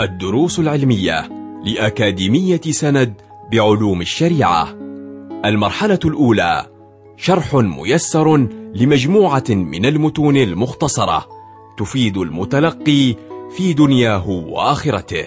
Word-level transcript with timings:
الدروس 0.00 0.58
العلمية 0.58 1.28
لأكاديمية 1.64 2.60
سند 2.60 3.20
بعلوم 3.52 4.00
الشريعة. 4.00 4.68
المرحلة 5.44 5.98
الأولى 6.04 6.66
شرح 7.16 7.54
ميسر 7.54 8.36
لمجموعة 8.74 9.44
من 9.48 9.86
المتون 9.86 10.36
المختصرة 10.36 11.28
تفيد 11.78 12.16
المتلقي 12.16 13.14
في 13.56 13.72
دنياه 13.72 14.28
وآخرته. 14.28 15.26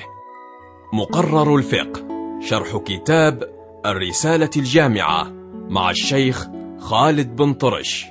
مقرر 0.94 1.56
الفقه 1.56 2.04
شرح 2.42 2.78
كتاب 2.78 3.44
الرسالة 3.86 4.50
الجامعة 4.58 5.32
مع 5.70 5.90
الشيخ 5.90 6.48
خالد 6.80 7.36
بن 7.36 7.54
طرش. 7.54 8.06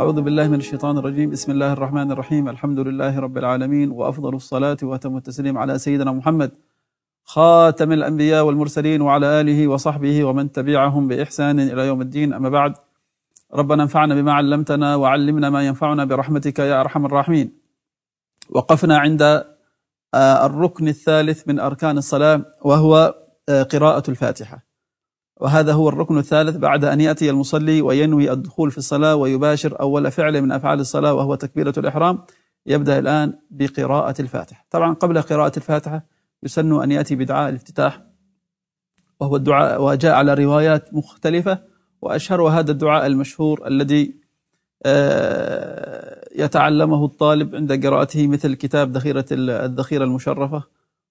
أعوذ 0.00 0.20
بالله 0.20 0.48
من 0.48 0.58
الشيطان 0.58 0.98
الرجيم. 0.98 1.30
بسم 1.30 1.52
الله 1.52 1.72
الرحمن 1.72 2.12
الرحيم. 2.12 2.48
الحمد 2.48 2.78
لله 2.78 3.18
رب 3.18 3.38
العالمين 3.38 3.90
وأفضل 3.90 4.34
الصلاة 4.34 4.76
وأتم 4.82 5.16
التسليم 5.16 5.58
على 5.58 5.78
سيدنا 5.78 6.12
محمد 6.12 6.50
خاتم 7.24 7.92
الأنبياء 7.92 8.44
والمرسلين 8.44 9.00
وعلى 9.00 9.26
آله 9.40 9.68
وصحبه 9.68 10.24
ومن 10.24 10.52
تبعهم 10.52 11.08
بإحسان 11.08 11.60
إلى 11.60 11.86
يوم 11.86 12.00
الدين. 12.00 12.32
أما 12.32 12.48
بعد 12.48 12.72
ربنا 13.54 13.82
انفعنا 13.82 14.14
بما 14.14 14.32
علمتنا 14.32 14.96
وعلمنا 14.96 15.50
ما 15.50 15.66
ينفعنا 15.66 16.04
برحمتك 16.04 16.58
يا 16.58 16.80
أرحم 16.80 17.06
الراحمين. 17.06 17.52
وقفنا 18.50 18.98
عند 18.98 19.22
آه، 20.14 20.46
الركن 20.46 20.88
الثالث 20.88 21.48
من 21.48 21.60
أركان 21.60 21.98
الصلاة 21.98 22.44
وهو 22.62 23.14
آه، 23.48 23.62
قراءة 23.62 24.10
الفاتحة. 24.10 24.69
وهذا 25.40 25.72
هو 25.72 25.88
الركن 25.88 26.18
الثالث 26.18 26.56
بعد 26.56 26.84
أن 26.84 27.00
يأتي 27.00 27.30
المصلي 27.30 27.82
وينوي 27.82 28.32
الدخول 28.32 28.70
في 28.70 28.78
الصلاة 28.78 29.16
ويباشر 29.16 29.80
أول 29.80 30.10
فعل 30.10 30.42
من 30.42 30.52
أفعال 30.52 30.80
الصلاة 30.80 31.14
وهو 31.14 31.34
تكبيرة 31.34 31.74
الإحرام 31.78 32.18
يبدأ 32.66 32.98
الآن 32.98 33.38
بقراءة 33.50 34.14
الفاتحة. 34.20 34.66
طبعا 34.70 34.94
قبل 34.94 35.22
قراءة 35.22 35.52
الفاتحة 35.56 36.06
يسن 36.42 36.82
أن 36.82 36.92
يأتي 36.92 37.14
بدعاء 37.14 37.48
الافتتاح 37.48 38.02
وهو 39.20 39.36
الدعاء 39.36 39.82
وجاء 39.82 40.14
على 40.14 40.34
روايات 40.34 40.94
مختلفة 40.94 41.58
وأشهر 42.02 42.42
هذا 42.42 42.70
الدعاء 42.70 43.06
المشهور 43.06 43.66
الذي 43.66 44.20
آه، 44.86 46.28
يتعلمه 46.36 47.04
الطالب 47.04 47.54
عند 47.54 47.86
قراءته 47.86 48.26
مثل 48.26 48.54
كتاب 48.54 48.92
ذخيرة 48.96 49.26
الذخيرة 49.32 50.04
المشرفة. 50.04 50.62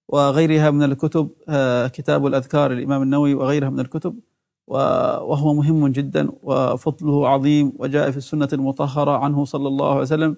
وغيرها 0.09 0.71
من 0.71 0.83
الكتب 0.83 1.29
آه، 1.49 1.87
كتاب 1.87 2.27
الأذكار 2.27 2.71
الإمام 2.71 3.01
النووي 3.01 3.33
وغيرها 3.33 3.69
من 3.69 3.79
الكتب 3.79 4.19
وهو 4.67 5.53
مهم 5.53 5.87
جدا 5.87 6.29
وفضله 6.43 7.27
عظيم 7.29 7.73
وجاء 7.79 8.11
في 8.11 8.17
السنة 8.17 8.49
المطهرة 8.53 9.17
عنه 9.17 9.45
صلى 9.45 9.67
الله 9.67 9.89
عليه 9.89 10.01
وسلم 10.01 10.37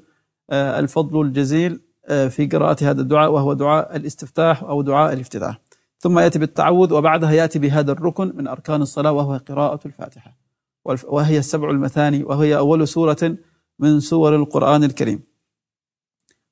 آه، 0.49 0.79
الفضل 0.79 1.21
الجزيل 1.21 1.81
آه، 2.05 2.27
في 2.27 2.47
قراءة 2.47 2.77
هذا 2.83 3.01
الدعاء 3.01 3.31
وهو 3.31 3.53
دعاء 3.53 3.95
الاستفتاح 3.95 4.63
أو 4.63 4.81
دعاء 4.81 5.13
الافتتاح. 5.13 5.59
ثم 5.99 6.19
يأتي 6.19 6.39
بالتعوذ 6.39 6.93
وبعدها 6.93 7.31
يأتي 7.31 7.59
بهذا 7.59 7.91
الركن 7.91 8.33
من 8.35 8.47
أركان 8.47 8.81
الصلاة 8.81 9.11
وهو 9.11 9.41
قراءة 9.47 9.79
الفاتحة. 9.85 10.37
وهي 10.85 11.37
السبع 11.37 11.69
المثاني 11.69 12.23
وهي 12.23 12.57
أول 12.57 12.87
سورة 12.87 13.37
من 13.79 13.99
سور 13.99 14.35
القرآن 14.35 14.83
الكريم. 14.83 15.23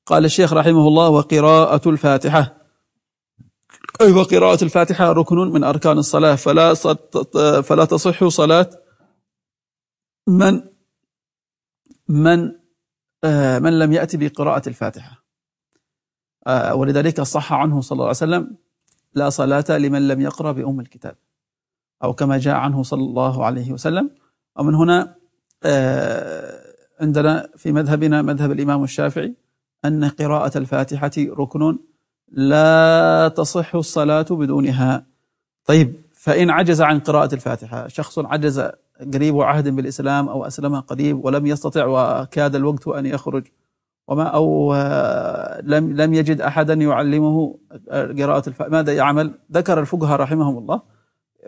قال 0.06 0.24
الشيخ 0.24 0.52
رحمه 0.52 0.88
الله 0.88 1.08
وقراءة 1.08 1.88
الفاتحة. 1.88 2.59
أيضا 4.00 4.22
قراءة 4.22 4.64
الفاتحة 4.64 5.12
ركن 5.12 5.36
من 5.36 5.64
أركان 5.64 5.98
الصلاة 5.98 6.34
فلا 6.34 6.74
فلا 7.62 7.84
تصح 7.84 8.28
صلاة 8.28 8.70
من 10.28 10.62
من 12.08 12.52
آه، 13.24 13.58
من 13.58 13.78
لم 13.78 13.92
يأتي 13.92 14.16
بقراءة 14.16 14.68
الفاتحة. 14.68 15.24
آه، 16.46 16.74
ولذلك 16.74 17.20
صح 17.20 17.52
عنه 17.52 17.80
صلى 17.80 17.96
الله 17.96 18.04
عليه 18.04 18.10
وسلم 18.10 18.56
لا 19.14 19.30
صلاة 19.30 19.64
لمن 19.70 20.08
لم 20.08 20.20
يقرأ 20.20 20.52
بأم 20.52 20.80
الكتاب 20.80 21.16
أو 22.04 22.12
كما 22.12 22.38
جاء 22.38 22.54
عنه 22.54 22.82
صلى 22.82 23.02
الله 23.02 23.44
عليه 23.44 23.72
وسلم. 23.72 24.10
ومن 24.56 24.74
هنا 24.74 25.16
آه، 25.64 26.74
عندنا 27.00 27.50
في 27.56 27.72
مذهبنا 27.72 28.22
مذهب 28.22 28.52
الإمام 28.52 28.84
الشافعي 28.84 29.34
أن 29.84 30.04
قراءة 30.04 30.58
الفاتحة 30.58 31.10
ركن 31.18 31.78
لا 32.30 33.32
تصح 33.36 33.74
الصلاة 33.74 34.26
بدونها 34.30 35.06
طيب 35.64 35.94
فإن 36.12 36.50
عجز 36.50 36.80
عن 36.82 37.00
قراءة 37.00 37.34
الفاتحة 37.34 37.88
شخص 37.88 38.18
عجز 38.18 38.70
قريب 39.14 39.40
عهد 39.40 39.68
بالإسلام 39.68 40.28
أو 40.28 40.46
أسلم 40.46 40.80
قريب 40.80 41.24
ولم 41.24 41.46
يستطع 41.46 41.86
وكاد 41.86 42.54
الوقت 42.54 42.88
أن 42.88 43.06
يخرج 43.06 43.46
وما 44.08 44.24
أو 44.24 44.74
لم 45.62 45.96
لم 45.96 46.14
يجد 46.14 46.40
أحدا 46.40 46.74
يعلمه 46.74 47.58
قراءة 47.90 48.48
الفاتحة 48.48 48.68
ماذا 48.68 48.92
يعمل؟ 48.92 49.32
ذكر 49.52 49.80
الفقهاء 49.80 50.20
رحمهم 50.20 50.58
الله 50.58 50.82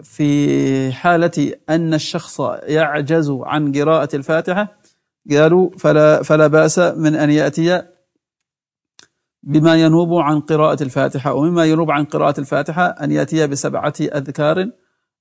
في 0.02 0.92
حالة 0.92 1.52
أن 1.70 1.94
الشخص 1.94 2.40
يعجز 2.62 3.30
عن 3.30 3.72
قراءة 3.72 4.16
الفاتحة 4.16 4.76
قالوا 5.30 5.70
فلا 5.78 6.22
فلا 6.22 6.46
بأس 6.46 6.78
من 6.78 7.14
أن 7.14 7.30
يأتي 7.30 7.82
بما 9.42 9.74
ينوب 9.74 10.14
عن 10.14 10.40
قراءة 10.40 10.82
الفاتحة 10.82 11.34
ومما 11.34 11.64
ينوب 11.64 11.90
عن 11.90 12.04
قراءة 12.04 12.40
الفاتحة 12.40 12.86
أن 12.86 13.12
يأتي 13.12 13.46
بسبعة 13.46 13.94
أذكار 14.00 14.70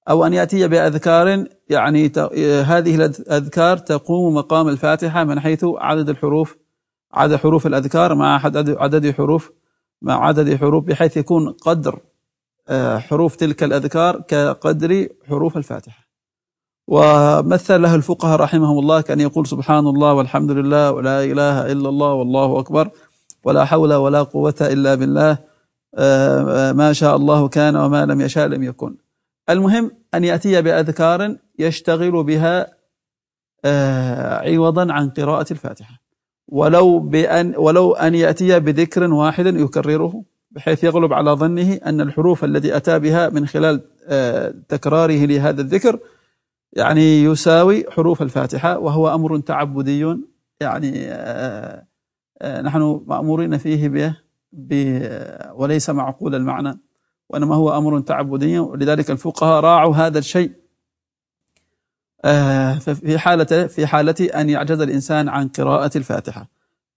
أو 0.09 0.26
أن 0.26 0.34
يأتي 0.34 0.68
بأذكار 0.68 1.46
يعني 1.70 2.12
هذه 2.66 2.96
الأذكار 2.96 3.78
تقوم 3.78 4.34
مقام 4.34 4.68
الفاتحة 4.68 5.24
من 5.24 5.40
حيث 5.40 5.66
عدد 5.66 6.09
الحروف 6.09 6.58
عدد 7.14 7.36
حروف 7.36 7.68
الأذكار 7.68 8.16
مع 8.16 8.46
عدد 8.80 9.12
حروف 9.12 9.52
مع 10.02 10.26
عدد 10.28 10.56
حروف 10.56 10.84
بحيث 10.84 11.18
يكون 11.18 11.50
قدر 11.50 12.00
آه، 12.70 12.98
حروف 12.98 13.36
تلك 13.36 13.64
الأذكار 13.64 14.22
كقدر 14.22 15.08
حروف 15.30 15.58
الفاتحة. 15.58 16.08
ومثل 16.88 17.82
له 17.82 17.96
الفقهاء 17.96 18.40
رحمهم 18.40 18.80
الله 18.80 19.02
كأن 19.02 19.20
يقول 19.20 19.48
سبحان 19.48 19.88
الله 19.88 20.14
والحمد 20.14 20.52
لله 20.52 20.92
ولا 20.92 21.24
إله 21.24 21.72
إلا 21.72 21.90
الله 21.90 22.14
والله 22.14 22.59
أكبر. 22.59 22.90
ولا 23.44 23.66
حول 23.66 23.94
ولا 23.94 24.24
قوة 24.24 24.56
إلا 24.62 24.96
بالله. 24.96 25.38
آه، 25.96 26.69
آه، 26.69 26.72
ما 26.72 26.94
شاء 26.94 27.16
الله 27.16 27.47
كان 27.47 27.75
وما 27.75 28.06
لم 28.06 28.22
يشاء 28.22 28.47
لم 28.47 28.63
يكن. 28.63 28.96
المهم 29.50 29.91
أن 30.13 30.24
يأتي 30.24 30.62
بأذكار 30.62 31.35
يشتغل 31.59 32.24
بها 32.24 32.68
آه، 33.66 34.50
عوضا 34.50 34.94
عن 34.94 35.09
قراءة 35.09 35.46
الفاتحة. 35.52 36.02
ولو 36.47 37.00
بأن 37.00 37.53
ولو 37.57 37.94
أن 37.94 38.16
يأتي 38.16 38.59
بذكر 38.59 39.13
واحد 39.13 39.46
يكرره 39.46 40.23
بحيث 40.52 40.84
يغلب 40.84 41.13
على 41.13 41.31
ظنه 41.31 41.73
أن 41.73 42.02
الحروف 42.02 42.44
التي 42.44 42.78
أتى 42.78 43.00
بها 43.00 43.29
من 43.29 43.47
خلال 43.47 43.81
تكراره 44.68 45.25
لهذا 45.25 45.62
الذكر 45.62 46.00
يعني 46.73 47.23
يساوي 47.23 47.85
حروف 47.91 48.22
الفاتحة 48.22 48.78
وهو 48.78 49.16
أمر 49.16 49.40
تعبدي 49.40 50.16
يعني 50.62 51.08
نحن 52.44 53.03
مأمورين 53.07 53.57
فيه 53.57 53.88
به 54.53 55.09
وليس 55.53 55.90
معقول 55.90 56.35
المعنى 56.35 56.79
وإنما 57.29 57.56
هو 57.56 57.78
أمر 57.78 58.00
تعبدي 58.00 58.59
ولذلك 58.59 59.12
الفقهاء 59.12 59.63
راعوا 59.63 59.96
هذا 59.96 60.19
الشيء. 60.19 60.52
آه، 62.25 62.74
في 62.74 63.18
حالة 63.19 63.68
في 63.68 63.88
حالة 63.88 64.29
أن 64.35 64.50
يعجز 64.50 64.81
الإنسان 64.81 65.29
عن 65.29 65.47
قراءة 65.47 65.91
الفاتحة. 65.96 66.47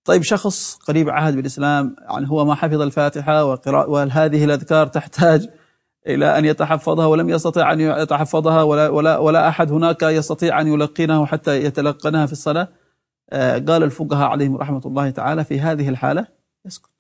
طيب 0.05 0.23
شخص 0.23 0.75
قريب 0.75 1.09
عهد 1.09 1.37
بالإسلام 1.37 1.97
يعني 2.11 2.31
هو 2.31 2.45
ما 2.45 2.55
حفظ 2.55 2.81
الفاتحة 2.81 3.45
وقراءة 3.45 3.91
وهذه 3.91 4.45
الأذكار 4.45 4.87
تحتاج 4.87 5.49
إلى 6.07 6.39
أن 6.39 6.45
يتحفظها؟ 6.45 7.07
ولم 7.07 7.29
يستطع 7.29 7.73
أن 7.73 7.81
يتحفظها 7.81 8.63
ولا, 8.63 8.89
ولا, 8.89 9.19
ولا 9.19 9.49
أحد 9.49 9.73
هناك 9.73 10.03
يستطيع 10.03 10.61
أن 10.61 10.69
يلقنها 10.69 11.27
حتى 11.27 11.65
يتلقنها 11.65 12.27
في 12.27 12.33
الصلاة؟ 12.33 12.69
قال 13.33 13.83
الفقهاء 13.83 14.29
عليهم 14.29 14.57
رحمة 14.57 14.83
الله 14.87 15.11
تعالى 15.11 15.45
في 15.45 15.61
هذه 15.61 15.89
الحالة 15.89 16.27
يسكت. 16.67 16.91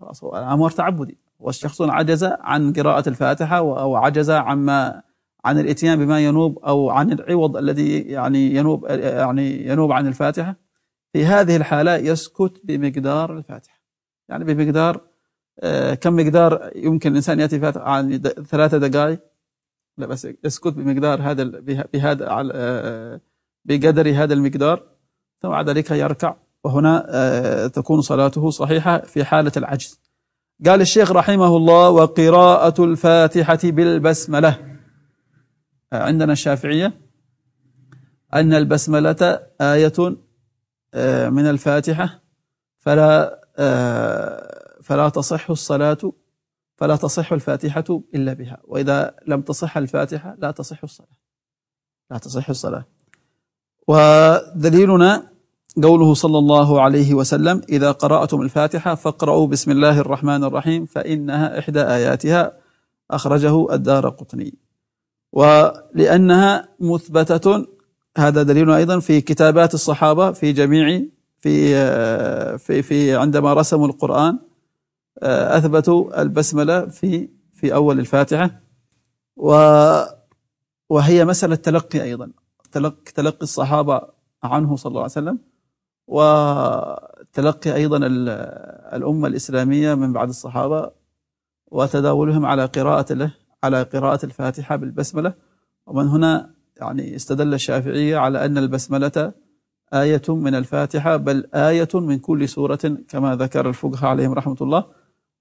خلاص 0.00 0.24
هو 0.24 0.36
أمر 0.36 0.70
تعبدي. 0.70 1.18
والشخص 1.38 1.82
عجز 1.82 2.24
عن 2.24 2.72
قراءة 2.72 3.08
الفاتحة 3.08 3.58
أو 3.58 3.96
عجز 3.96 4.30
عما 4.30 5.02
عن 5.44 5.58
الإتيان 5.58 5.98
بما 5.98 6.20
ينوب 6.20 6.58
أو 6.58 6.90
عن 6.90 7.12
العوض 7.12 7.56
الذي 7.56 7.98
يعني 7.98 8.54
ينوب 8.54 8.86
يعني 8.90 9.66
ينوب 9.66 9.92
عن 9.92 10.06
الفاتحة. 10.06 10.56
في 11.12 11.24
هذه 11.24 11.56
الحالة 11.56 11.96
يسكت 11.96 12.60
بمقدار 12.64 13.38
الفاتحة. 13.38 13.80
يعني 14.28 14.44
بمقدار 14.44 15.00
آه، 15.60 15.94
كم 15.94 16.16
مقدار 16.16 16.70
يمكن 16.76 17.10
الإنسان 17.10 17.40
يأتي 17.40 17.60
فاتحة 17.60 17.84
عن 17.84 18.18
ثلاثة 18.22 18.78
دقائق؟ 18.78 19.20
لا 19.98 20.06
بس 20.06 20.28
يسكت 20.44 20.72
بمقدار 20.72 21.22
هذا 21.22 21.44
بهذا 21.92 22.26
آه، 22.54 23.20
بقدر 23.64 24.10
هذا 24.10 24.34
المقدار. 24.34 24.93
ثم 25.42 25.48
بعد 25.48 25.68
ذلك 25.68 25.90
يركع. 25.90 26.34
وهنا 26.64 27.06
آه، 27.08 27.66
تكون 27.66 28.00
صلاته 28.00 28.50
صحيحة 28.50 28.98
في 28.98 29.24
حالة 29.24 29.52
العجز. 29.56 30.00
قال 30.66 30.80
الشيخ 30.80 31.12
رحمه 31.12 31.56
الله 31.56 31.90
وقراءة 31.90 32.84
الفاتحة 32.84 33.58
بالبسملة. 33.64 34.78
آه، 35.92 36.02
عندنا 36.02 36.32
الشافعية 36.32 37.00
أن 38.34 38.54
البسملة 38.54 39.40
آية 39.60 40.16
آه، 40.94 41.28
من 41.28 41.46
الفاتحة. 41.46 42.20
فلا 42.78 43.40
فلا 44.82 45.08
تصح 45.08 45.50
الصلاة 45.50 46.12
فلا 46.76 46.96
تصح 46.96 47.32
الفاتحة 47.32 47.84
إلا 48.14 48.32
بها. 48.32 48.58
وإذا 48.64 49.16
لم 49.26 49.42
تصح 49.42 49.76
الفاتحة 49.76 50.36
لا 50.38 50.50
تصح 50.50 50.82
الصلاة. 50.82 51.16
لا 52.10 52.18
تصح 52.18 52.48
الصلاة. 52.48 52.84
ودليلنا 53.88 55.22
قوله 55.82 56.14
صلى 56.14 56.38
الله 56.38 56.80
عليه 56.82 57.14
وسلم 57.14 57.62
إذا 57.68 57.90
قرأتم 57.92 58.42
الفاتحة 58.42 58.94
فاقرأوا 58.94 59.46
بسم 59.46 59.70
الله 59.70 60.00
الرحمن 60.00 60.44
الرحيم 60.44 60.86
فإنها 60.86 61.58
إحدى 61.58 61.80
آياتها. 61.80 62.52
أخرجه 63.10 63.74
الدار 63.74 64.08
قطني. 64.08 64.54
ولأنها 65.32 66.68
مثبتة 66.80 67.66
هذا 68.18 68.42
دليل 68.42 68.70
أيضا 68.70 69.00
في 69.00 69.20
كتابات 69.20 69.74
الصحابة 69.74 70.32
في 70.32 70.52
جميع 70.52 71.02
في 71.38 71.74
في 72.58 72.82
في 72.82 73.16
عندما 73.16 73.54
رسموا 73.54 73.86
القرآن 73.86 74.38
أثبتوا 75.22 76.22
البسملة 76.22 76.86
في 76.86 77.28
في 77.52 77.74
أول 77.74 77.98
الفاتحة. 77.98 78.60
وهي 80.90 81.24
مسألة 81.24 81.54
تلقي 81.54 82.02
أيضا. 82.02 82.30
تلقي 82.74 83.12
تلقي 83.14 83.42
الصحابة 83.42 84.00
عنه 84.42 84.76
صلى 84.76 84.90
الله 84.90 85.00
عليه 85.00 85.12
وسلم 85.12 85.38
وتلقي 86.06 87.74
أيضا 87.74 88.00
الأمة 88.96 89.28
الإسلامية 89.28 89.94
من 89.94 90.12
بعد 90.12 90.28
الصحابة 90.28 90.90
وتداولهم 91.70 92.46
على 92.46 92.64
قراءة 92.64 93.12
له 93.12 93.34
على 93.64 93.82
قراءة 93.82 94.26
الفاتحة 94.26 94.76
بالبسملة. 94.76 95.34
ومن 95.86 96.08
هنا 96.08 96.54
يعني 96.76 97.16
استدل 97.16 97.54
الشافعية 97.54 98.16
على 98.16 98.44
أن 98.44 98.58
البسملة 98.58 99.32
آية 99.94 100.22
من 100.28 100.54
الفاتحة 100.54 101.16
بل 101.16 101.46
آية 101.54 101.88
من 101.94 102.18
كل 102.18 102.48
سورة 102.48 102.98
كما 103.08 103.36
ذكر 103.36 103.68
الفقهاء 103.68 104.10
عليهم 104.10 104.32
رحمة 104.32 104.56
الله. 104.60 104.84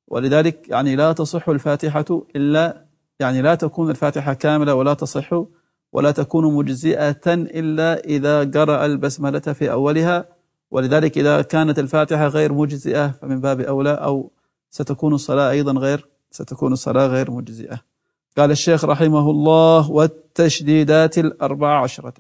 ولذلك 0.08 0.70
يعني 0.70 0.96
لا 0.96 1.14
تصح 1.14 1.50
الفاتحة 1.50 2.06
إلا 2.36 2.86
يعني 3.20 3.42
لا 3.42 3.56
تكون 3.56 3.90
الفاتحة 3.90 4.34
كاملة 4.34 4.76
ولا 4.76 4.94
تصح 4.94 5.44
ولا 5.94 6.12
تكون 6.12 6.54
مجزئة 6.54 7.28
إلا 7.28 8.00
إذا 8.04 8.44
قرأ 8.44 8.86
البسملة 8.86 9.40
في 9.40 9.72
أولها. 9.72 10.26
ولذلك 10.72 11.18
إذا 11.18 11.42
كانت 11.42 11.80
الفاتحة 11.80 12.28
غير 12.28 12.54
مجزئة 12.54 13.08
فمن 13.08 13.42
باب 13.42 13.62
أولى 13.62 13.92
أو 13.94 14.32
ستكون 14.70 15.14
الصلاة 15.14 15.50
أيضا 15.52 15.72
غير 15.72 16.08
ستكون 16.32 16.74
الصلاة 16.74 17.08
غير 17.08 17.32
مجزئة. 17.32 17.80
قال 18.38 18.52
الشيخ 18.52 18.86
رحمه 18.86 19.30
الله 19.30 19.92
والتشديدات 19.92 21.18
الأربع 21.18 21.84
عشرة. 21.84 22.14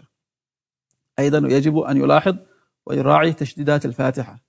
أيضا 1.19 1.37
يجب 1.37 1.77
أن 1.77 1.97
يلاحظ 1.97 2.35
ويراعي 2.85 3.33
تشديدات 3.33 3.85
الفاتحة. 3.85 4.39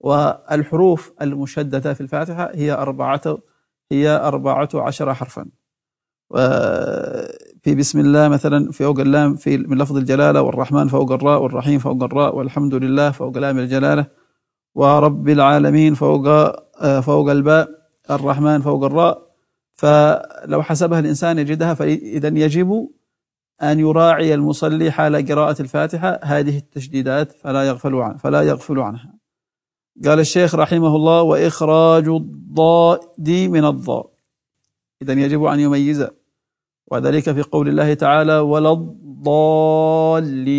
والحروف 0.00 1.12
المشددة 1.22 1.94
في 1.94 2.00
الفاتحة 2.00 2.50
هي 2.54 2.72
أربعة 2.72 3.38
هي 3.92 4.08
أربعة 4.08 4.68
عشر 4.74 5.14
حرفا. 5.14 5.46
في 7.62 7.74
بسم 7.74 8.00
الله 8.00 8.28
مثلا 8.28 8.72
فوق 8.72 9.00
اللام 9.00 9.36
في 9.36 9.56
من 9.56 9.78
لفظ 9.78 9.96
الجلالة 9.96 10.42
والرحمن 10.42 10.88
فوق 10.88 11.12
الراء 11.12 11.42
والرحيم 11.42 11.78
فوق 11.78 12.02
الراء 12.02 12.36
والحمد 12.36 12.74
لله 12.74 13.10
فوق 13.10 13.38
لام 13.38 13.58
الجلالة 13.58 14.06
ورب 14.74 15.28
العالمين 15.28 15.94
فوق 15.94 16.24
فوق 17.00 17.30
الباء 17.30 17.68
الرحمن 18.10 18.60
فوق 18.60 18.84
الراء. 18.84 19.30
فلو 19.74 20.62
حسبها 20.62 20.98
الإنسان 20.98 21.38
يجدها 21.38 21.74
فإذا 21.74 22.28
يجب 22.28 22.88
أن 23.62 23.80
يراعي 23.80 24.34
المصلي 24.34 24.90
حال 24.90 25.26
قراءة 25.26 25.62
الفاتحة. 25.62 26.20
هذه 26.22 26.58
التشديدات 26.58 27.32
فلا 27.32 27.62
يغفل 27.62 27.94
عنها 27.94 28.16
فلا 28.16 28.42
يغفل 28.42 28.78
عنها. 28.78 29.14
قال 30.04 30.20
الشيخ 30.20 30.54
رحمه 30.54 30.96
الله 30.96 31.22
وإخراج 31.22 32.08
الضاد 32.08 33.30
من 33.30 33.64
الضاء. 33.64 34.10
إذا 35.02 35.12
يجب 35.12 35.44
أن 35.44 35.60
يميز 35.60 36.06
وذلك 36.86 37.32
في 37.32 37.42
قول 37.42 37.68
الله 37.68 37.94
تعالى 37.94 38.38
ولا 38.38 38.72
الضالين. 38.72 40.50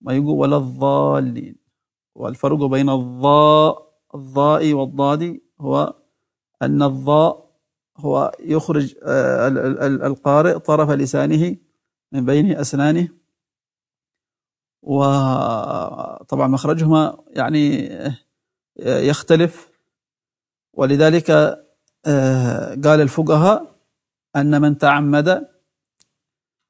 ما 0.00 0.14
يقول 0.14 0.38
ولا 0.38 0.56
الضالين. 0.56 1.56
والفرق 2.14 2.64
بين 2.64 2.90
الضاء 2.90 3.90
الضاء 4.14 4.72
والضاد 4.72 5.40
هو 5.60 5.94
أن 6.62 6.82
الضاء 6.82 7.50
هو 7.96 8.32
يخرج 8.40 8.94
آه، 9.02 9.48
القارئ 10.06 10.58
طرف 10.58 10.90
لسانه 10.90 11.56
من 12.12 12.24
بين 12.24 12.56
أسنانه. 12.56 13.08
وطبعا 14.82 16.46
مخرجهما 16.46 17.24
يعني 17.28 17.92
آه، 17.96 18.16
يختلف. 18.80 19.70
ولذلك 20.74 21.30
آه، 22.06 22.74
قال 22.84 23.00
الفقهاء 23.00 23.79
أن 24.36 24.60
من 24.60 24.78
تعمد 24.78 25.48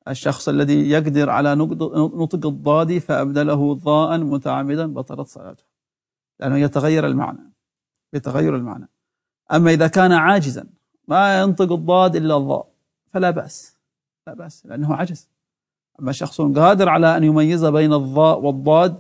الشخص 0.08 0.48
الذي 0.48 0.90
يقدر 0.90 1.30
على 1.30 1.54
نطق 1.94 2.46
الضاد 2.46 2.98
فأبدله 2.98 3.74
ضاء 3.74 4.18
متعمدا 4.18 4.94
بطلت 4.94 5.28
صلاته. 5.28 5.64
لأنه 6.40 6.58
يتغير 6.58 7.06
المعنى 7.06 7.52
يتغير 8.12 8.56
المعنى. 8.56 8.88
أما 9.52 9.70
إذا 9.70 9.86
كان 9.86 10.12
عاجزا 10.12 10.66
ما 11.08 11.40
ينطق 11.40 11.72
الضاد 11.72 12.16
إلا 12.16 12.36
الضاء 12.36 12.68
فلا 13.12 13.30
بأس 13.30 13.76
لا 14.26 14.34
بأس 14.34 14.66
لأنه 14.66 14.94
عجز. 14.94 15.28
أما 16.00 16.12
شخص 16.12 16.40
قادر 16.40 16.88
على 16.88 17.16
أن 17.16 17.24
يميز 17.24 17.64
بين 17.64 17.92
الضاء 17.92 18.40
والضاد 18.40 18.98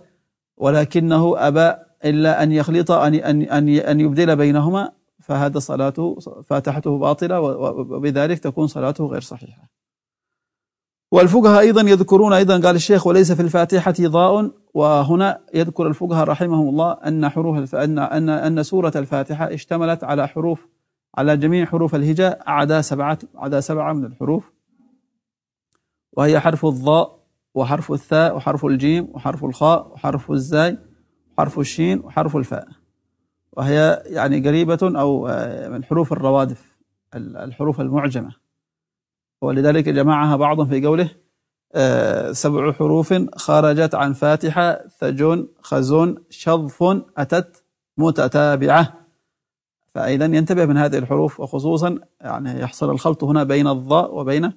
ولكنه 0.56 1.34
أبى 1.48 1.74
إلا 2.04 2.42
أن 2.42 2.52
يخلط 2.52 2.90
أن 2.90 3.14
أن 3.14 3.68
أن 3.68 4.00
يبدل 4.00 4.36
بينهما 4.36 4.92
فهذا 5.20 5.58
صلاته 5.58 6.18
فاتحته 6.44 6.98
باطلة 6.98 7.40
وبذلك 7.40 8.38
تكون 8.38 8.66
صلاته 8.66 9.06
غير 9.06 9.20
صحيحة. 9.20 9.70
والفقهاء 11.12 11.60
أيضا 11.60 11.80
يذكرون 11.80 12.32
أيضا 12.32 12.60
قال 12.60 12.76
الشيخ 12.76 13.06
وليس 13.06 13.32
في 13.32 13.42
الفاتحة 13.42 13.94
ضاء. 14.00 14.50
وهنا 14.74 15.40
يذكر 15.54 15.86
الفقهاء 15.86 16.28
رحمهم 16.28 16.68
الله 16.68 16.92
أن 16.92 17.28
حروف 17.28 17.74
أن 17.74 17.98
أن 17.98 18.28
أن 18.28 18.62
سورة 18.62 18.92
الفاتحة 18.96 19.54
اشتملت 19.54 20.04
على 20.04 20.28
حروف 20.28 20.66
على 21.14 21.36
جميع 21.36 21.64
حروف 21.66 21.94
الهجاء 21.94 22.42
عدا 22.46 22.80
سبعة 22.80 23.18
عدا 23.34 23.60
سبعة 23.60 23.92
من 23.92 24.04
الحروف. 24.04 24.52
وهي 26.12 26.40
حرف 26.40 26.66
الضاء 26.66 27.20
وحرف 27.54 27.92
الثاء 27.92 28.36
وحرف 28.36 28.64
الجيم 28.66 29.08
وحرف 29.14 29.44
الخاء 29.44 29.92
وحرف 29.92 30.30
الزاي 30.30 30.78
وحرف 31.32 31.58
الشين 31.58 31.98
وحرف 31.98 32.36
الفاء. 32.36 32.79
وهي 33.60 34.02
يعني 34.06 34.48
قريبة 34.48 34.78
أو 34.82 35.28
آه، 35.28 35.68
من 35.68 35.84
حروف 35.84 36.12
الروادف 36.12 36.78
الحروف 37.14 37.80
المعجمة. 37.80 38.30
ولذلك 39.42 39.88
جمعها 39.88 40.36
بعضهم 40.36 40.68
في 40.68 40.86
قوله 40.86 41.10
آه، 41.74 42.32
سبع 42.32 42.72
حروف 42.72 43.14
خرجت 43.34 43.94
عن 43.94 44.12
فاتحة 44.12 44.88
ثجون 44.88 45.48
خزون 45.62 46.24
شظف 46.30 46.82
أتت 47.16 47.64
متتابعة. 47.98 49.06
فأيضا 49.94 50.24
ينتبه 50.24 50.66
من 50.66 50.76
هذه 50.76 50.98
الحروف 50.98 51.40
وخصوصا 51.40 51.98
يعني 52.20 52.60
يحصل 52.60 52.90
الخلط 52.90 53.24
هنا 53.24 53.44
بين 53.44 53.66
الضاء 53.66 54.14
وبين 54.14 54.52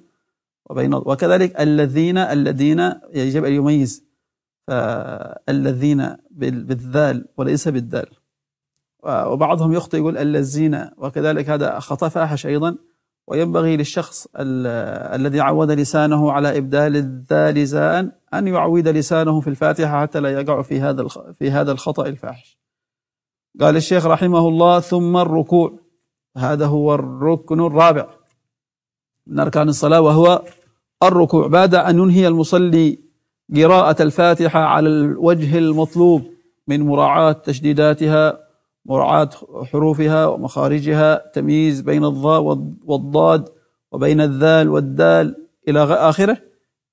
وبين 0.70 0.94
وكذلك 0.94 1.60
الذين 1.60 2.18
الذين 2.18 2.92
يجب 3.14 3.44
أن 3.44 3.52
يميز. 3.52 4.04
الذين 5.48 6.16
بالذال 6.30 7.28
وليس 7.36 7.68
بالدال. 7.68 8.23
وبعضهم 9.04 9.72
يخطئ 9.72 9.96
يقول 9.96 10.18
الذين 10.18 10.90
وكذلك 10.96 11.50
هذا 11.50 11.78
خطأ 11.78 12.08
فاحش 12.08 12.46
أيضا. 12.46 12.76
وينبغي 13.26 13.76
للشخص 13.76 14.26
الذي 14.36 15.40
عود 15.40 15.70
لسانه 15.70 16.32
على 16.32 16.58
إبدال 16.58 16.96
الذال 16.96 17.66
زاء 17.66 18.10
أن 18.34 18.48
يعود 18.48 18.88
لسانه 18.88 19.40
في 19.40 19.50
الفاتحة 19.50 20.00
حتى 20.00 20.20
لا 20.20 20.28
يقع 20.28 20.62
في 20.62 20.80
هذا 20.80 21.06
في 21.38 21.50
هذا 21.50 21.72
الخطأ 21.72 22.06
الفاحش. 22.06 22.58
قال 23.60 23.76
الشيخ 23.76 24.06
رحمه 24.06 24.48
الله 24.48 24.80
ثم 24.80 25.16
الركوع. 25.16 25.78
هذا 26.36 26.66
هو 26.66 26.94
الركن 26.94 27.60
الرابع. 27.60 28.08
من 29.26 29.40
أركان 29.40 29.68
الصلاة 29.68 30.00
وهو 30.00 30.42
الركوع. 31.02 31.46
بعد 31.46 31.74
أن 31.74 31.98
ينهي 31.98 32.28
المصلي 32.28 32.98
قراءة 33.56 34.02
الفاتحة 34.02 34.60
على 34.60 34.88
الوجه 34.88 35.58
المطلوب 35.58 36.22
من 36.68 36.82
مراعاة 36.82 37.32
تشديداتها 37.32 38.43
مراعاة 38.86 39.30
حروفها 39.72 40.26
ومخارجها 40.26 41.30
تمييز 41.34 41.80
بين 41.80 42.04
الضاء 42.04 42.42
والضاد 42.84 43.48
وبين 43.92 44.20
الذال 44.20 44.68
والدال 44.68 45.48
إلى 45.68 45.84
آخره. 45.84 46.36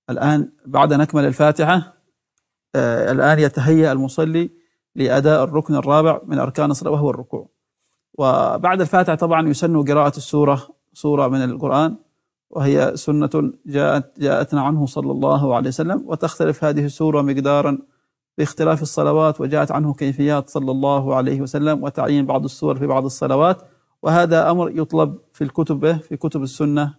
الآن 0.10 0.52
بعد 0.66 0.94
أن 0.94 1.02
أكمل 1.02 1.26
الفاتحة 1.26 1.94
آه 2.76 3.12
الآن 3.12 3.40
يتهيأ 3.40 3.92
المصلي 3.92 4.50
لأداء 4.96 5.44
الركن 5.44 5.76
الرابع 5.76 6.22
من 6.26 6.40
أركان 6.40 6.72
الصلاة 6.72 6.92
وهو 6.92 7.10
الركوع. 7.10 7.50
وبعد 8.14 8.82
الفاتحة 8.82 9.16
طبعا 9.16 9.50
يسن 9.50 9.84
قراءة 9.84 10.18
السورة 10.18 10.68
سورة 10.94 11.28
من 11.28 11.44
القرآن 11.44 11.96
وهي 12.50 12.92
سنة 12.96 13.52
جاءت 13.66 14.20
جاءتنا 14.20 14.62
عنه 14.62 14.86
صلى 14.86 15.12
الله 15.12 15.56
عليه 15.56 15.68
وسلم 15.68 16.04
وتختلف 16.06 16.64
هذه 16.64 16.86
السورة 16.86 17.22
مقدارا 17.22 17.78
باختلاف 18.42 18.82
الصلوات 18.82 19.42
وجاءت 19.42 19.72
عنه 19.72 19.94
كيفيات 19.94 20.50
صلى 20.50 20.72
الله 20.72 21.16
عليه 21.16 21.42
وسلم 21.42 21.84
وتعيين 21.84 22.26
بعض 22.26 22.44
السور 22.44 22.80
في 22.80 22.88
بعض 22.88 23.06
الصلوات. 23.06 23.62
وهذا 24.02 24.52
أمر 24.52 24.72
يطلب 24.72 25.18
في 25.34 25.44
الكتب 25.44 25.98
في 25.98 26.18
كتب 26.18 26.44
السنة 26.44 26.96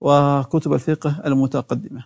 وكتب 0.00 0.72
الفقه 0.72 1.22
المتقدمة. 1.26 2.04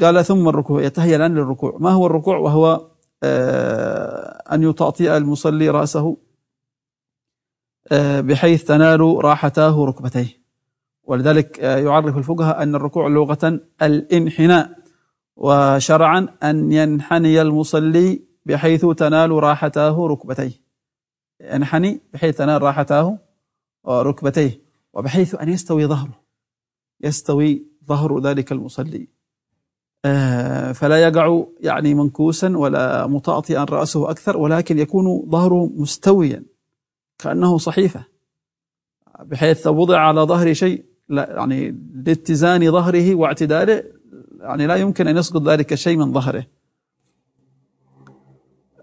قال 0.00 0.24
ثم 0.24 0.48
الركوع. 0.48 0.82
يتهيأ 0.82 1.16
الآن 1.16 1.34
للركوع 1.34 1.76
ما 1.80 1.90
هو 1.90 2.06
الركوع؟ 2.06 2.36
وهو 2.36 2.86
آه، 3.22 4.54
أن 4.54 4.62
يطأطئ 4.62 5.16
المصلي 5.16 5.70
رأسه 5.70 6.16
آه، 7.92 8.20
بحيث 8.20 8.64
تنال 8.64 9.00
راحتاه 9.00 9.84
ركبتيه. 9.84 10.44
ولذلك 11.04 11.60
آه، 11.60 11.78
يعرف 11.78 12.16
الفقهاء 12.16 12.62
أن 12.62 12.74
الركوع 12.74 13.08
لغة 13.08 13.60
الانحناء. 13.82 14.83
وشرعا 15.36 16.28
أن 16.42 16.72
ينحني 16.72 17.42
المصلي 17.42 18.22
بحيث 18.46 18.86
تنال 18.86 19.30
راحتاه 19.30 20.06
ركبتيه. 20.06 20.52
ينحني 21.40 22.00
بحيث 22.12 22.36
تنال 22.36 22.62
راحتاه 22.62 23.18
ركبتيه. 23.88 24.60
وبحيث 24.92 25.34
أن 25.34 25.48
يستوي 25.48 25.86
ظهره. 25.86 26.20
يستوي 27.00 27.66
ظهر 27.86 28.20
ذلك 28.20 28.52
المصلي. 28.52 29.08
آه، 30.04 30.72
فلا 30.72 31.02
يقع 31.02 31.44
يعني 31.60 31.94
منكوسا 31.94 32.56
ولا 32.56 33.06
متأطئا 33.06 33.64
رأسه 33.64 34.10
أكثر 34.10 34.36
ولكن 34.36 34.78
يكون 34.78 35.30
ظهره 35.30 35.66
مستويا 35.66 36.44
كأنه 37.18 37.58
صحيفة. 37.58 38.04
بحيث 39.20 39.66
وضع 39.66 39.98
على 39.98 40.20
ظهر 40.20 40.52
شيء 40.52 40.84
يعني 41.10 41.78
لاتزان 42.06 42.70
ظهره 42.70 43.14
واعتداله 43.14 43.84
يعني 44.44 44.66
لا 44.66 44.76
يمكن 44.76 45.08
أن 45.08 45.16
يسقط 45.16 45.42
ذلك 45.42 45.72
الشيء 45.72 45.96
من 45.96 46.12
ظهره. 46.12 46.46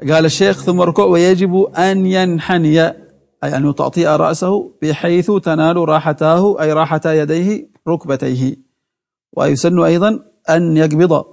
قال 0.09 0.25
الشيخ 0.25 0.63
ثم 0.63 0.81
ركوع 0.81 1.05
ويجب 1.05 1.55
أن 1.77 2.05
ينحني 2.05 2.87
أي 3.43 3.57
أن 3.57 3.69
يطأطئ 3.69 4.07
رأسه 4.07 4.73
بحيث 4.81 5.31
تنال 5.31 5.77
راحتاه 5.89 6.61
أي 6.61 6.73
راحتا 6.73 7.13
يديه 7.13 7.69
ركبتيه. 7.87 8.55
ويسن 9.31 9.79
أيضا 9.79 10.19
أن 10.49 10.77
يقبض 10.77 11.25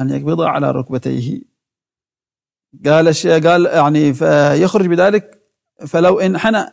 أن 0.00 0.10
يقبض 0.10 0.40
على 0.40 0.70
ركبتيه. 0.70 1.42
قال 2.84 3.14
قال 3.46 3.66
يعني 3.66 4.14
فيخرج 4.14 4.86
بذلك 4.86 5.42
فلو 5.86 6.20
انحنى 6.20 6.66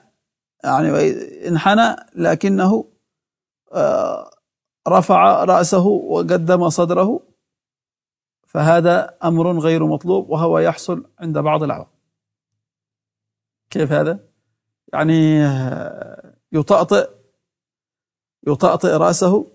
يعني 0.63 1.11
انحنى 1.47 1.95
لكنه 2.15 2.91
آه، 3.73 4.31
رفع 4.87 5.43
رأسه 5.43 5.85
وقدم 5.87 6.69
صدره 6.69 7.27
فهذا 8.47 9.17
أمر 9.23 9.59
غير 9.59 9.85
مطلوب 9.85 10.29
وهو 10.29 10.59
يحصل 10.59 11.09
عند 11.19 11.37
بعض 11.37 11.63
العوام 11.63 11.87
كيف 13.69 13.91
هذا؟ 13.91 14.19
يعني 14.93 15.45
آه، 15.45 16.35
يطأطئ 16.51 17.09
يطأطئ 18.47 18.97
رأسه 18.97 19.47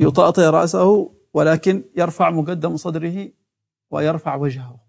يطأطئ 0.00 0.42
رأسه 0.42 1.14
ولكن 1.34 1.84
يرفع 1.96 2.30
مقدم 2.30 2.76
صدره 2.76 3.32
ويرفع 3.90 4.34
وجهه. 4.34 4.80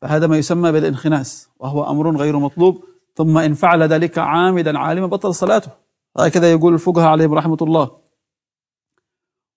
فهذا 0.00 0.26
ما 0.26 0.36
يسمى 0.36 0.72
بالانخناس 0.72 1.50
وهو 1.58 1.90
أمر 1.90 2.16
غير 2.16 2.38
مطلوب 2.38 2.84
ثم 3.14 3.38
إن 3.38 3.54
فعل 3.54 3.82
ذلك 3.82 4.18
عامدا 4.18 4.78
عالما 4.78 5.06
بطل 5.06 5.34
صلاته. 5.34 5.72
هكذا 6.18 6.52
يقول 6.52 6.74
الفقهاء 6.74 7.08
عليهم 7.08 7.34
رحمة 7.34 7.56
الله. 7.62 8.02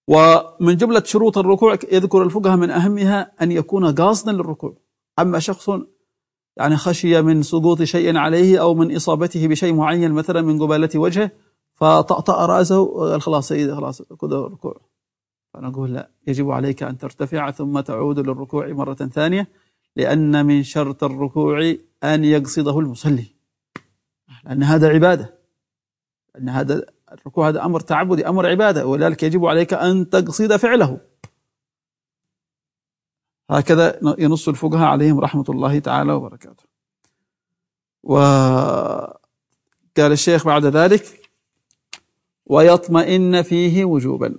ومن 0.08 0.78
جملة 0.78 1.04
شروط 1.04 1.38
الركوع 1.38 1.78
يذكر 1.92 2.24
الفقهاء 2.24 2.58
من 2.58 2.70
أهمها 2.70 3.32
أن 3.42 3.52
يكون 3.52 3.96
قاصدا 3.96 4.32
للركوع. 4.32 4.78
أما 5.20 5.40
شخص 5.40 5.70
يعني 6.58 6.78
خشي 6.78 7.22
من 7.22 7.44
سقوط 7.44 7.84
شيء 7.84 8.18
عليه 8.18 8.62
أو 8.62 8.74
من 8.74 8.96
إصابته 8.96 9.48
بشيء 9.48 9.74
معين 9.74 10.12
مثلا 10.12 10.42
من 10.42 10.62
قبالة 10.62 10.90
وجهه 10.96 11.32
فطأطأ 11.74 12.46
رأسه 12.46 13.20
خلاص 13.20 13.48
سيدي 13.48 13.76
خلاص 13.76 14.02
خذ 14.02 14.34
الركوع. 14.34 14.82
فنقول 15.54 15.94
لا 15.94 16.10
يجب 16.28 16.52
عليك 16.52 16.84
أن 16.84 16.98
ترتفع 16.98 17.52
ثم 17.52 17.80
تعود 17.80 18.20
للركوع 18.20 18.68
مرة 18.68 18.94
ثانية 18.94 19.48
لأن 19.96 20.46
من 20.46 20.64
شرط 20.64 21.04
الركوع 21.04 21.76
أن 22.04 22.24
يقصده 22.24 22.80
المصلي. 22.80 23.26
لأن 24.46 24.64
هذا 24.64 24.90
عبادة. 24.90 25.35
لأن 26.36 26.50
هذا 26.50 26.86
الركوع 27.12 27.50
هذا 27.50 27.66
أمر 27.66 27.80
تعبدي 27.80 28.28
أمر 28.28 28.48
عبادة 28.48 28.86
ولذلك 28.86 29.24
يجب 29.24 29.46
عليك 29.46 29.74
أن 29.74 30.10
تقصد 30.10 30.56
فعله. 30.56 31.00
هكذا 33.50 34.00
ينص 34.20 34.48
الفقهاء 34.48 34.88
عليهم 34.88 35.20
رحمة 35.20 35.46
الله 35.50 35.80
تعالى 35.80 36.14
وبركاته. 36.14 36.64
وقال 38.04 39.12
الشيخ 39.98 40.46
بعد 40.46 40.66
ذلك 40.66 41.30
ويطمئن 42.46 43.42
فيه 43.42 43.86
وجوبا. 43.86 44.36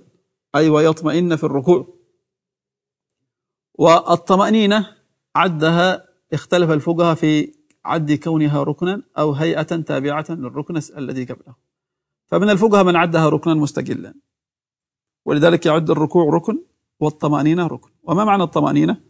أي 0.55 0.69
ويطمئن 0.69 1.35
في 1.35 1.43
الركوع. 1.43 1.93
والطمأنينة 3.73 4.95
عدها 5.35 6.07
اختلف 6.33 6.71
الفقهاء 6.71 7.15
في 7.15 7.53
عد 7.85 8.11
كونها 8.11 8.63
ركنا 8.63 9.01
أو 9.17 9.31
هيئة 9.31 9.61
تابعة 9.61 10.25
للركن 10.29 10.81
الذي 10.97 11.25
قبله. 11.25 11.66
فمن 12.27 12.49
الفقهاء 12.49 12.83
من 12.83 12.95
عدها 12.95 13.29
ركنا 13.29 13.53
مستقلا. 13.53 14.13
ولذلك 15.25 15.65
يعد 15.65 15.89
الركوع 15.89 16.25
ركن 16.35 16.63
والطمأنينة 16.99 17.67
ركن. 17.67 17.89
وما 18.03 18.25
معنى 18.25 18.43
الطمأنينة؟ 18.43 19.01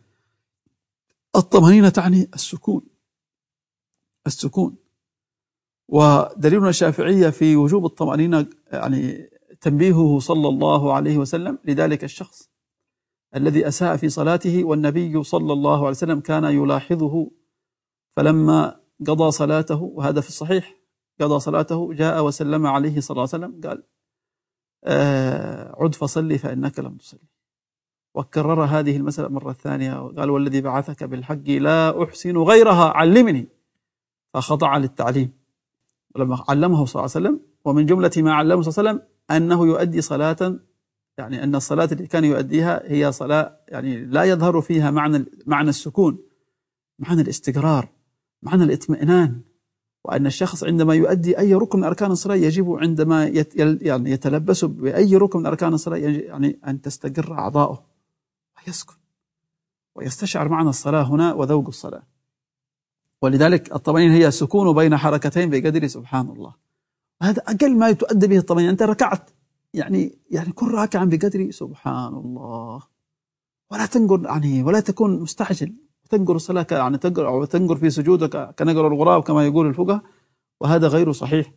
الطمأنينة 1.35 1.89
تعني 1.89 2.29
السكون. 2.33 2.81
السكون. 4.27 4.75
ودليلنا 5.87 6.69
الشافعية 6.69 7.29
في 7.29 7.55
وجوب 7.55 7.85
الطمأنينة 7.85 8.45
يعني 8.71 9.29
تنبيهه 9.61 10.19
صلى 10.19 10.47
الله 10.47 10.93
عليه 10.93 11.17
وسلم 11.17 11.57
لذلك 11.65 12.03
الشخص 12.03 12.49
الذي 13.35 13.67
أساء 13.67 13.97
في 13.97 14.09
صلاته 14.09 14.63
والنبي 14.63 15.23
صلى 15.23 15.53
الله 15.53 15.77
عليه 15.77 15.89
وسلم 15.89 16.19
كان 16.19 16.43
يلاحظه 16.43 17.31
فلما 18.15 18.79
قضى 19.07 19.31
صلاته 19.31 19.81
وهذا 19.81 20.21
في 20.21 20.27
الصحيح 20.27 20.75
قضى 21.21 21.39
صلاته 21.39 21.93
جاء 21.93 22.25
وسلم 22.25 22.67
عليه 22.67 22.99
صلى 22.99 23.15
الله 23.15 23.29
عليه 23.33 23.45
وسلم 23.45 23.61
قال 23.67 23.83
آه 24.83 25.75
عد 25.83 25.95
فصلي 25.95 26.37
فإنك 26.37 26.79
لم 26.79 26.95
تصلي. 26.95 27.19
وكرر 28.15 28.63
هذه 28.63 28.97
المسألة 28.97 29.27
مرة 29.27 29.53
ثانية 29.53 30.05
وقال 30.05 30.29
والذي 30.29 30.61
بعثك 30.61 31.03
بالحق 31.03 31.49
لا 31.49 32.03
أحسن 32.03 32.37
غيرها 32.37 32.89
علمني. 32.89 33.47
فخضع 34.33 34.77
للتعليم. 34.77 35.31
ولما 36.15 36.43
علمه 36.49 36.85
صلى 36.85 36.99
الله 37.03 37.11
عليه 37.15 37.27
وسلم 37.27 37.39
ومن 37.65 37.85
جملة 37.85 38.11
ما 38.17 38.33
علمه 38.33 38.61
صلى 38.61 38.71
الله 38.71 38.89
عليه 38.89 38.99
وسلم 38.99 39.09
أنه 39.31 39.67
يؤدي 39.67 40.01
صلاة 40.01 40.59
يعني 41.17 41.43
أن 41.43 41.55
الصلاة 41.55 41.83
التي 41.83 42.07
كان 42.07 42.23
يؤديها 42.25 42.91
هي 42.91 43.11
صلاة 43.11 43.59
يعني 43.67 44.05
لا 44.05 44.23
يظهر 44.23 44.61
فيها 44.61 44.91
معنى 44.91 45.25
معنى 45.45 45.69
السكون 45.69 46.19
معنى 46.99 47.21
الاستقرار 47.21 47.89
معنى 48.41 48.63
الاطمئنان. 48.63 49.41
وأن 50.07 50.25
الشخص 50.25 50.63
عندما 50.63 50.93
يؤدي 50.95 51.39
أي 51.39 51.53
ركن 51.53 51.79
من 51.79 51.83
أركان 51.83 52.11
الصلاة 52.11 52.35
يجب 52.35 52.71
عندما 52.71 53.27
يعني 53.81 54.11
يتلبس 54.11 54.65
بأي 54.65 55.15
ركن 55.15 55.39
من 55.39 55.45
أركان 55.45 55.73
الصلاة 55.73 55.97
يعني 55.97 56.59
أن 56.67 56.81
تستقر 56.81 57.33
أعضاؤه 57.33 57.83
ويسكن 58.57 58.93
ويستشعر 59.95 60.49
معنى 60.49 60.69
الصلاة 60.69 61.03
هنا 61.03 61.33
وذوق 61.33 61.67
الصلاة. 61.67 62.03
ولذلك 63.21 63.75
الطمأنينة 63.75 64.13
هي 64.13 64.31
سكون 64.31 64.75
بين 64.75 64.97
حركتين 64.97 65.49
بقدر 65.49 65.87
سبحان 65.87 66.29
الله. 66.29 66.53
هذا 67.21 67.41
أقل 67.47 67.77
ما 67.77 67.91
تؤدى 67.91 68.27
به 68.27 68.37
الطمأنينة. 68.37 68.71
أنت 68.71 68.83
ركعت 68.83 69.29
يعني 69.73 70.17
يعني 70.31 70.51
كن 70.51 70.71
راكعا 70.71 71.05
بقدر 71.05 71.51
سبحان 71.51 72.13
الله. 72.13 72.81
ولا 73.71 73.85
تنقر 73.85 74.25
يعني 74.25 74.63
ولا 74.63 74.79
تكون 74.79 75.21
مستعجل. 75.21 75.73
تنقر 76.07 76.35
الصلاة 76.35 76.67
يعني 76.71 76.97
تنقر 76.97 77.27
أو 77.27 77.45
تنقر 77.45 77.75
في 77.75 77.89
سجودك 77.89 78.55
كنقر 78.59 78.87
الغراب 78.87 79.23
كما 79.23 79.45
يقول 79.45 79.67
الفقهاء 79.67 80.01
وهذا 80.59 80.87
غير 80.87 81.11
صحيح. 81.11 81.53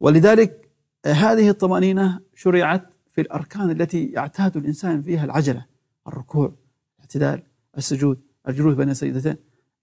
ولذلك 0.00 0.70
هذه 1.06 1.48
الطمأنينة 1.48 2.20
شرعت 2.34 2.86
في 3.12 3.20
الأركان 3.20 3.70
التي 3.70 4.06
يعتاد 4.06 4.56
الإنسان 4.56 5.02
فيها 5.02 5.24
العجلة 5.24 5.66
الركوع 6.08 6.52
الاعتدال 6.96 7.42
السجود 7.78 8.20
الجلوس 8.48 8.74
بين 8.74 8.90
السيدتين 8.90 9.36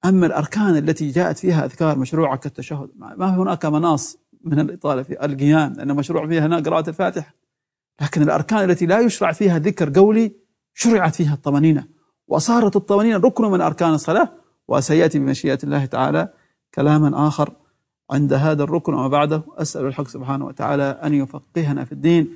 أما 0.06 0.26
الأركان 0.26 0.78
التي 0.78 1.12
جاءت 1.12 1.38
فيها 1.38 1.66
أذكار 1.66 1.98
مشروعة 1.98 2.38
كالتشهد 2.38 2.90
ما 2.96 3.36
هناك 3.36 3.66
مناص 3.66 4.18
من 4.44 4.60
الإطالة 4.60 5.04
في 5.04 5.26
القيام 5.26 5.74
لأن 5.74 5.96
مشروع 5.96 6.28
فيها 6.28 6.46
هنا 6.46 6.60
قراءة 6.60 6.90
الفاتحة. 6.90 7.36
لكن 8.02 8.22
الأركان 8.22 8.70
التي 8.70 8.86
لا 8.86 9.00
يشرع 9.00 9.32
فيها 9.32 9.60
ذكر 9.60 10.00
قولي 10.00 10.32
شرعت 10.74 11.16
فيها 11.16 11.34
الطمأنينة. 11.34 11.88
وصارت 12.30 12.76
الطمأنينة 12.76 13.18
ركن 13.18 13.52
من 13.52 13.62
أركان 13.62 13.94
الصلاة 13.94 14.30
وسيأتي 14.68 15.20
بمشيئة 15.20 15.60
الله 15.64 15.86
تعالى 15.86 16.30
كلاما 16.76 17.28
آخر 17.28 17.52
عند 18.12 18.34
هذا 18.34 18.64
الركن 18.64 18.94
وما 18.94 19.08
بعده 19.08 19.42
أسأل 19.58 19.86
الحق 19.86 20.08
سبحانه 20.08 20.46
وتعالى 20.46 20.84
أن 21.04 21.14
يفقهنا 21.14 21.86
في 21.86 21.92
الدين 21.92 22.28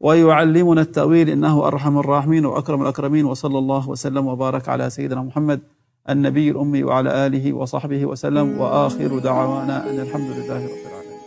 ويعلمنا 0.00 0.80
التأويل 0.80 1.28
إنه 1.28 1.66
أرحم 1.66 1.98
الراحمين 1.98 2.46
وأكرم 2.46 2.82
الأكرمين 2.82 3.24
وصلى 3.24 3.58
الله 3.58 3.88
وسلم 3.88 4.26
وبارك 4.26 4.68
على 4.68 4.90
سيدنا 4.90 5.22
محمد 5.22 5.60
النبي 6.08 6.50
الأمي 6.50 6.84
وعلى 6.84 7.26
آله 7.26 7.52
وصحبه 7.52 8.06
وسلم 8.06 8.58
وآخر 8.60 9.18
دعوانا 9.18 9.90
أن 9.90 10.00
الحمد 10.00 10.30
لله 10.30 10.64
رب 10.64 10.86
العالمين. 10.86 11.18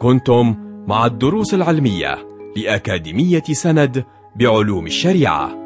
كنتم 0.00 0.54
مع 0.86 1.06
الدروس 1.06 1.54
العلمية 1.54 2.18
لأكاديمية 2.56 3.42
سند 3.52 4.04
بعلوم 4.36 4.86
الشريعة. 4.86 5.65